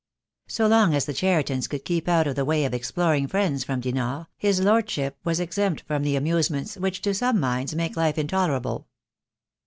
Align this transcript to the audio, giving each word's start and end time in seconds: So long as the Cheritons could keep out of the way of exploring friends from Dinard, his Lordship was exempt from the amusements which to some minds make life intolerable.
So 0.47 0.65
long 0.65 0.95
as 0.95 1.05
the 1.05 1.13
Cheritons 1.13 1.67
could 1.67 1.85
keep 1.85 2.07
out 2.07 2.25
of 2.25 2.35
the 2.35 2.43
way 2.43 2.65
of 2.65 2.73
exploring 2.73 3.27
friends 3.27 3.63
from 3.63 3.81
Dinard, 3.81 4.25
his 4.35 4.59
Lordship 4.59 5.15
was 5.23 5.39
exempt 5.39 5.81
from 5.85 6.01
the 6.01 6.15
amusements 6.15 6.75
which 6.75 7.03
to 7.03 7.13
some 7.13 7.39
minds 7.39 7.75
make 7.75 7.95
life 7.95 8.17
intolerable. 8.17 8.87